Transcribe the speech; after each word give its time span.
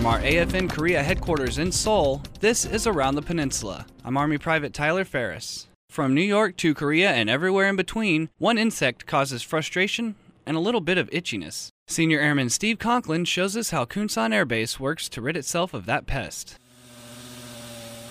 From 0.00 0.06
our 0.06 0.20
AFN 0.20 0.70
Korea 0.70 1.02
headquarters 1.02 1.58
in 1.58 1.70
Seoul, 1.70 2.22
this 2.40 2.64
is 2.64 2.86
Around 2.86 3.16
the 3.16 3.22
Peninsula. 3.22 3.84
I'm 4.02 4.16
Army 4.16 4.38
Private 4.38 4.72
Tyler 4.72 5.04
Ferris. 5.04 5.68
From 5.90 6.14
New 6.14 6.22
York 6.22 6.56
to 6.56 6.72
Korea 6.72 7.10
and 7.10 7.28
everywhere 7.28 7.68
in 7.68 7.76
between, 7.76 8.30
one 8.38 8.56
insect 8.56 9.04
causes 9.04 9.42
frustration 9.42 10.14
and 10.46 10.56
a 10.56 10.60
little 10.60 10.80
bit 10.80 10.96
of 10.96 11.10
itchiness. 11.10 11.68
Senior 11.86 12.18
Airman 12.18 12.48
Steve 12.48 12.78
Conklin 12.78 13.26
shows 13.26 13.58
us 13.58 13.72
how 13.72 13.84
Kunsan 13.84 14.32
Air 14.32 14.46
Base 14.46 14.80
works 14.80 15.06
to 15.10 15.20
rid 15.20 15.36
itself 15.36 15.74
of 15.74 15.84
that 15.84 16.06
pest. 16.06 16.56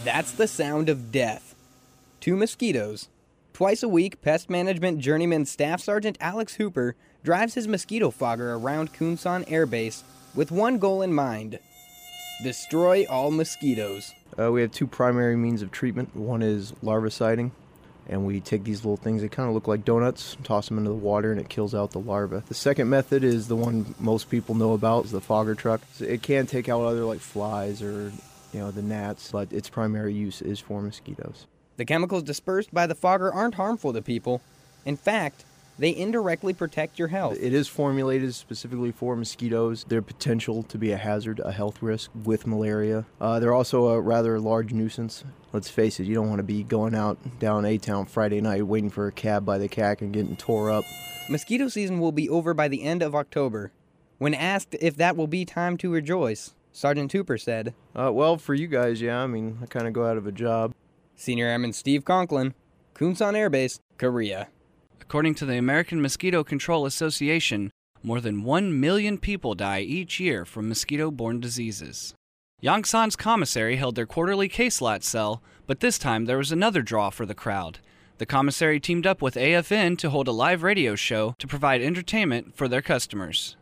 That's 0.04 0.32
the 0.32 0.48
sound 0.48 0.90
of 0.90 1.12
death. 1.12 1.56
Two 2.20 2.36
mosquitoes. 2.36 3.10
Twice 3.52 3.82
a 3.82 3.90
week, 3.90 4.22
Pest 4.22 4.48
Management 4.48 5.00
Journeyman 5.00 5.48
Staff 5.48 5.82
Sergeant 5.82 6.20
Alex 6.22 6.54
Hooper 6.54 6.96
drives 7.24 7.56
his 7.56 7.68
mosquito 7.68 8.12
fogger 8.12 8.54
around 8.54 8.94
Kunsan 8.94 9.44
Air 9.52 9.66
Base 9.66 10.04
with 10.36 10.52
one 10.52 10.78
goal 10.78 11.02
in 11.02 11.12
mind 11.12 11.58
destroy 12.44 13.06
all 13.10 13.32
mosquitoes. 13.32 14.14
Uh, 14.38 14.52
we 14.52 14.62
have 14.62 14.72
two 14.72 14.88
primary 14.88 15.36
means 15.36 15.62
of 15.62 15.72
treatment. 15.72 16.16
One 16.16 16.42
is 16.42 16.72
larviciding, 16.84 17.52
and 18.08 18.26
we 18.26 18.40
take 18.40 18.64
these 18.64 18.86
little 18.86 18.98
things 18.98 19.22
that 19.22 19.32
kind 19.32 19.50
of 19.50 19.56
look 19.56 19.68
like 19.68 19.84
donuts, 19.84 20.38
toss 20.44 20.70
them 20.70 20.78
into 20.78 20.90
the 20.90 20.96
water, 20.96 21.32
and 21.32 21.42
it 21.42 21.50
kills 21.50 21.76
out 21.76 21.92
the 21.92 22.00
larva. 22.00 22.44
The 22.48 22.54
second 22.54 22.90
method 22.90 23.24
is 23.24 23.48
the 23.48 23.56
one 23.56 23.96
most 24.00 24.30
people 24.30 24.56
know 24.56 24.74
about, 24.74 25.06
is 25.06 25.12
the 25.12 25.22
fogger 25.22 25.56
truck. 25.56 25.82
So 25.94 26.06
it 26.06 26.22
can 26.22 26.48
take 26.48 26.70
out 26.70 26.82
other 26.84 27.04
like 27.06 27.20
flies 27.20 27.82
or 27.82 28.12
you 28.54 28.60
know 28.60 28.72
the 28.72 28.82
gnats, 28.82 29.32
but 29.32 29.52
its 29.52 29.70
primary 29.70 30.14
use 30.14 30.42
is 30.42 30.60
for 30.60 30.82
mosquitoes. 30.82 31.46
The 31.78 31.86
chemicals 31.86 32.24
dispersed 32.24 32.74
by 32.74 32.88
the 32.88 32.96
fogger 32.96 33.32
aren't 33.32 33.56
harmful 33.56 33.94
to 33.94 34.02
people. 34.02 34.42
In 34.86 34.98
fact, 34.98 35.46
they 35.80 35.96
indirectly 35.96 36.54
protect 36.54 37.00
your 37.00 37.08
health. 37.08 37.38
It 37.40 37.54
is 37.54 37.68
formulated 37.68 38.36
specifically 38.36 38.92
for 38.92 39.16
mosquitoes. 39.16 39.86
Their 39.88 40.02
potential 40.02 40.62
to 40.64 40.78
be 40.78 40.92
a 40.92 40.98
hazard, 40.98 41.40
a 41.40 41.52
health 41.52 41.82
risk 41.82 42.12
with 42.24 42.46
malaria. 42.46 43.06
Uh, 43.20 43.40
they're 43.40 43.54
also 43.54 43.88
a 43.88 44.02
rather 44.02 44.40
large 44.40 44.74
nuisance. 44.74 45.24
Let's 45.54 45.70
face 45.70 46.00
it, 46.00 46.04
you 46.04 46.14
don't 46.14 46.28
want 46.28 46.40
to 46.40 46.44
be 46.44 46.64
going 46.64 46.94
out 46.94 47.18
down 47.40 47.66
A 47.66 47.78
Town 47.78 48.06
Friday 48.06 48.42
night 48.42 48.68
waiting 48.68 48.90
for 48.90 49.08
a 49.08 49.12
cab 49.12 49.46
by 49.46 49.58
the 49.58 49.70
CAC 49.70 50.02
and 50.02 50.14
getting 50.14 50.36
tore 50.36 50.70
up. 50.70 50.84
Mosquito 51.30 51.68
season 51.68 52.00
will 52.00 52.12
be 52.12 52.30
over 52.30 52.54
by 52.54 52.68
the 52.68 52.84
end 52.84 53.02
of 53.02 53.16
October. 53.16 53.72
When 54.18 54.34
asked 54.34 54.76
if 54.82 54.98
that 54.98 55.16
will 55.16 55.28
be 55.28 55.46
time 55.46 55.78
to 55.78 55.90
rejoice, 55.90 56.54
Sergeant 56.74 57.12
Hooper 57.14 57.38
said, 57.38 57.74
Uh, 57.96 58.12
well, 58.12 58.38
for 58.38 58.54
you 58.54 58.68
guys, 58.68 59.02
yeah, 59.02 59.24
I 59.24 59.28
mean, 59.28 59.60
I 59.62 59.66
kind 59.66 59.88
of 59.88 59.94
go 59.94 60.06
out 60.06 60.18
of 60.18 60.28
a 60.28 60.32
job. 60.32 60.74
Senior 61.16 61.48
Airman 61.48 61.74
Steve 61.74 62.04
Conklin, 62.04 62.54
Kunsan 62.94 63.36
Air 63.36 63.50
Base, 63.50 63.80
Korea. 63.98 64.50
According 65.10 65.34
to 65.36 65.46
the 65.48 65.58
American 65.58 66.04
Mosquito 66.04 66.44
Control 66.44 66.86
Association, 66.86 67.72
more 68.04 68.22
than 68.22 68.44
1 68.44 68.80
million 68.80 69.18
people 69.18 69.56
die 69.56 69.80
each 69.80 70.20
year 70.20 70.46
from 70.46 70.70
mosquito 70.70 71.10
borne 71.10 71.40
diseases. 71.40 72.14
Yongsan's 72.62 73.16
commissary 73.16 73.78
held 73.78 73.96
their 73.96 74.06
quarterly 74.06 74.48
case 74.48 74.82
lot 74.82 75.04
sell, 75.04 75.42
but 75.66 75.80
this 75.80 75.98
time 75.98 76.26
there 76.26 76.38
was 76.38 76.52
another 76.52 76.84
draw 76.84 77.10
for 77.10 77.26
the 77.26 77.34
crowd. 77.34 77.80
The 78.20 78.28
commissary 78.28 78.80
teamed 78.80 79.08
up 79.08 79.20
with 79.20 79.34
AFN 79.34 79.98
to 79.98 80.12
hold 80.12 80.28
a 80.28 80.32
live 80.32 80.62
radio 80.62 80.94
show 80.94 81.34
to 81.40 81.48
provide 81.48 81.82
entertainment 81.82 82.56
for 82.56 82.68
their 82.68 82.84
customers. 82.84 83.58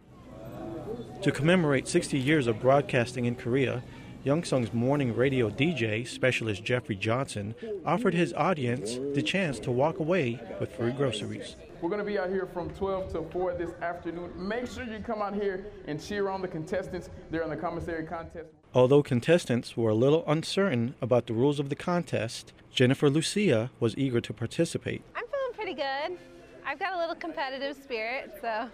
To 1.22 1.31
commemorate 1.31 1.88
60 1.88 2.20
years 2.20 2.48
of 2.48 2.59
broadcasting 2.59 3.23
in 3.23 3.36
Korea, 3.36 3.84
Yongsan's 4.28 4.73
morning 4.73 5.16
radio 5.16 5.50
DJ, 5.50 6.06
specialist 6.06 6.61
Jeffrey 6.61 6.97
Johnson, 6.97 7.56
offered 7.86 8.14
his 8.14 8.34
audience 8.34 9.00
the 9.16 9.22
chance 9.22 9.58
to 9.59 9.72
walk 9.72 10.00
away 10.00 10.38
with 10.59 10.75
free 10.75 10.92
groceries. 10.92 11.56
We're 11.80 11.88
going 11.88 12.02
to 12.02 12.06
be 12.06 12.19
out 12.19 12.30
here 12.30 12.45
from 12.45 12.69
12 12.72 13.14
to 13.14 13.22
4 13.31 13.53
this 13.53 13.72
afternoon. 13.81 14.34
Make 14.36 14.69
sure 14.69 14.84
you 14.84 15.00
come 15.00 15.22
out 15.22 15.34
here 15.34 15.67
and 15.88 16.03
cheer 16.03 16.28
on 16.28 16.42
the 16.42 16.47
contestants. 16.50 17.09
They're 17.31 17.44
in 17.44 17.50
the 17.50 17.56
commissary 17.56 18.06
contest. 18.06 18.50
Although 18.73 19.02
contestants 19.02 19.78
were 19.78 19.92
a 19.92 19.95
little 19.95 20.25
uncertain 20.28 20.95
about 21.02 21.28
the 21.28 21.34
rules 21.34 21.58
of 21.58 21.69
the 21.69 21.75
contest, 21.78 22.52
Jennifer 22.69 23.09
Lucia 23.09 23.72
was 23.80 23.97
eager 23.97 24.19
to 24.19 24.34
participate. 24.34 25.03
I'm 25.16 25.23
feeling 25.23 25.53
pretty 25.53 25.73
good. 25.73 26.18
I've 26.66 26.79
got 26.79 26.91
a 26.91 26.97
little 26.97 27.16
competitive 27.16 27.78
spirit, 27.81 28.38
so 28.41 28.68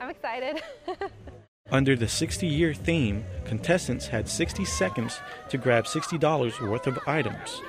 I'm 0.00 0.10
excited. 0.10 0.62
Under 1.72 1.96
the 1.96 2.06
60 2.06 2.46
year 2.46 2.74
theme, 2.74 3.24
contestants 3.46 4.06
had 4.06 4.28
60 4.28 4.62
seconds 4.66 5.18
to 5.48 5.56
grab 5.56 5.86
$60 5.86 6.68
worth 6.68 6.86
of 6.86 6.98
items. 7.06 7.62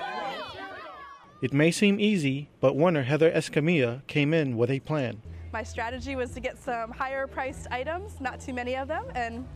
It 1.41 1.53
may 1.53 1.71
seem 1.71 2.01
easy, 2.01 2.49
but 2.59 2.75
winner 2.75 3.03
Heather 3.03 3.31
Escamilla 3.31 4.05
came 4.07 4.33
in 4.33 4.57
with 4.57 4.69
a 4.71 4.81
plan. 4.81 5.21
My 5.53 5.63
strategy 5.63 6.17
was 6.17 6.31
to 6.31 6.41
get 6.41 6.61
some 6.61 6.91
higher 6.91 7.27
priced 7.27 7.67
items, 7.71 8.19
not 8.19 8.41
too 8.41 8.51
many 8.51 8.75
of 8.75 8.89
them, 8.89 9.05
and 9.15 9.47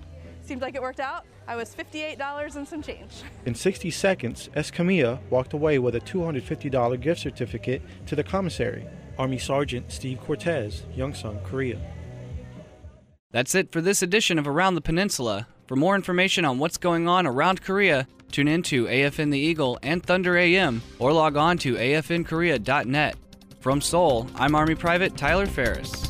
seemed 0.46 0.62
like 0.62 0.76
it 0.76 0.82
worked 0.82 1.02
out. 1.02 1.26
I 1.46 1.58
was 1.58 1.76
$58 1.76 2.56
and 2.56 2.66
some 2.66 2.82
change. 2.82 3.24
In 3.46 3.54
60 3.54 3.92
seconds, 3.92 4.50
Escamilla 4.56 5.20
walked 5.30 5.52
away 5.52 5.78
with 5.78 5.96
a 5.96 6.00
$250 6.00 7.02
gift 7.02 7.20
certificate 7.20 7.82
to 8.06 8.16
the 8.16 8.24
commissary. 8.24 8.88
Army 9.18 9.40
Sergeant 9.40 9.92
Steve 9.92 10.22
Cortez, 10.22 10.84
Yongsan, 10.96 11.44
Korea. 11.44 11.82
That's 13.32 13.56
it 13.56 13.74
for 13.74 13.82
this 13.82 14.02
edition 14.02 14.40
of 14.40 14.48
Around 14.48 14.76
the 14.76 14.82
Peninsula. 14.82 15.48
For 15.68 15.76
more 15.76 15.96
information 15.96 16.46
on 16.46 16.60
what's 16.60 16.78
going 16.78 17.10
on 17.10 17.28
around 17.28 17.62
Korea, 17.62 18.08
tune 18.32 18.48
in 18.48 18.64
to 18.64 18.86
AFN 18.86 19.32
the 19.32 19.40
Eagle 19.40 19.78
and 19.84 20.02
Thunder 20.02 20.38
AM 20.38 20.82
or 20.98 21.12
log 21.12 21.36
on 21.36 21.58
to 21.60 21.76
afnkorea.net. 21.76 23.18
From 23.60 23.82
Seoul, 23.82 24.28
I'm 24.36 24.56
Army 24.56 24.76
Private 24.76 25.18
Tyler 25.18 25.46
Ferris. 25.46 26.07